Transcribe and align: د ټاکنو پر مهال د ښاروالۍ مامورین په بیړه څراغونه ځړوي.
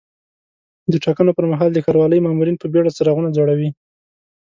د 0.91 0.93
ټاکنو 1.05 1.31
پر 1.37 1.45
مهال 1.51 1.69
د 1.73 1.77
ښاروالۍ 1.85 2.19
مامورین 2.21 2.55
په 2.59 2.67
بیړه 2.73 2.89
څراغونه 2.97 3.29
ځړوي. 3.37 3.69